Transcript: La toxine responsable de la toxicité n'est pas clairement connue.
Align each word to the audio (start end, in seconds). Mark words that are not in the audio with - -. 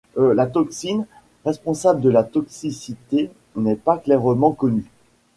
La 0.15 0.47
toxine 0.47 1.05
responsable 1.45 2.01
de 2.01 2.09
la 2.09 2.23
toxicité 2.23 3.29
n'est 3.55 3.75
pas 3.75 3.99
clairement 3.99 4.51
connue. 4.51 4.89